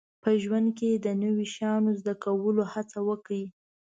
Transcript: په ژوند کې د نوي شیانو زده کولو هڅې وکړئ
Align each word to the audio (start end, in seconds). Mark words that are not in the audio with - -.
په 0.23 0.29
ژوند 0.41 0.67
کې 0.77 0.89
د 0.95 1.07
نوي 1.23 1.45
شیانو 1.53 1.91
زده 1.99 2.13
کولو 2.23 2.63
هڅې 2.73 2.99
وکړئ 3.09 3.43